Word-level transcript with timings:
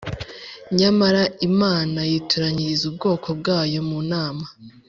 nyamara 0.79 1.23
imana 1.49 1.99
yitoranyiriza 2.11 2.83
ubwoko 2.91 3.27
bwayo 3.39 3.79
munama 3.89 4.45